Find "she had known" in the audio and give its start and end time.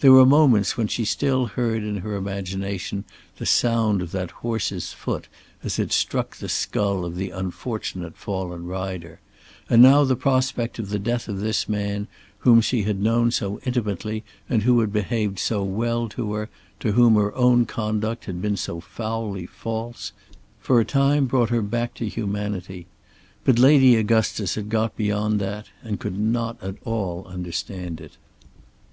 12.60-13.30